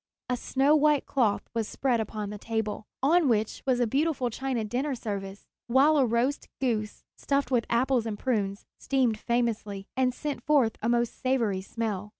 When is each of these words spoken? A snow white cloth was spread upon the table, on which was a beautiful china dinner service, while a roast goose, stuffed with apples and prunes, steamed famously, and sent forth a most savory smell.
A 0.29 0.35
snow 0.35 0.75
white 0.75 1.05
cloth 1.05 1.43
was 1.53 1.67
spread 1.67 1.99
upon 1.99 2.31
the 2.31 2.39
table, 2.39 2.87
on 3.03 3.29
which 3.29 3.61
was 3.67 3.79
a 3.79 3.85
beautiful 3.85 4.31
china 4.31 4.65
dinner 4.65 4.95
service, 4.95 5.45
while 5.67 5.95
a 5.97 6.07
roast 6.07 6.47
goose, 6.59 7.03
stuffed 7.15 7.51
with 7.51 7.67
apples 7.69 8.07
and 8.07 8.17
prunes, 8.17 8.65
steamed 8.79 9.19
famously, 9.19 9.85
and 9.95 10.11
sent 10.11 10.43
forth 10.43 10.75
a 10.81 10.89
most 10.89 11.21
savory 11.21 11.61
smell. 11.61 12.09